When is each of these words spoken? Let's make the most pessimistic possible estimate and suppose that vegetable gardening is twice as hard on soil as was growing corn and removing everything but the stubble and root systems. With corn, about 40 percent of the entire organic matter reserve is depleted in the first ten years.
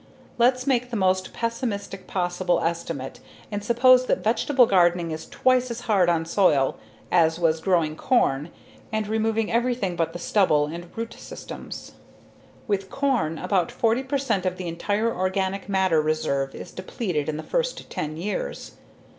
Let's 0.39 0.65
make 0.65 0.89
the 0.89 0.95
most 0.97 1.31
pessimistic 1.31 2.07
possible 2.07 2.59
estimate 2.61 3.19
and 3.51 3.63
suppose 3.63 4.07
that 4.07 4.23
vegetable 4.23 4.65
gardening 4.65 5.11
is 5.11 5.27
twice 5.27 5.69
as 5.69 5.81
hard 5.81 6.09
on 6.09 6.25
soil 6.25 6.75
as 7.11 7.37
was 7.37 7.59
growing 7.61 7.95
corn 7.95 8.49
and 8.91 9.07
removing 9.07 9.51
everything 9.51 9.95
but 9.95 10.11
the 10.11 10.17
stubble 10.17 10.65
and 10.65 10.89
root 10.97 11.13
systems. 11.13 11.91
With 12.67 12.89
corn, 12.89 13.37
about 13.37 13.71
40 13.71 14.01
percent 14.01 14.43
of 14.47 14.57
the 14.57 14.67
entire 14.67 15.15
organic 15.15 15.69
matter 15.69 16.01
reserve 16.01 16.55
is 16.55 16.71
depleted 16.71 17.29
in 17.29 17.37
the 17.37 17.43
first 17.43 17.87
ten 17.91 18.17
years. 18.17 18.77